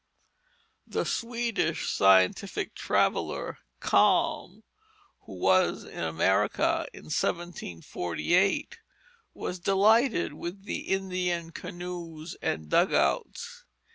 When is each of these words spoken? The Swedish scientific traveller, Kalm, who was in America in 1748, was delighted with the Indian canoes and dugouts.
The 0.87 1.05
Swedish 1.05 1.87
scientific 1.87 2.73
traveller, 2.73 3.59
Kalm, 3.79 4.63
who 5.27 5.33
was 5.33 5.83
in 5.83 5.99
America 5.99 6.87
in 6.91 7.03
1748, 7.03 8.79
was 9.35 9.59
delighted 9.59 10.33
with 10.33 10.63
the 10.63 10.79
Indian 10.87 11.51
canoes 11.51 12.35
and 12.41 12.67
dugouts. 12.67 13.65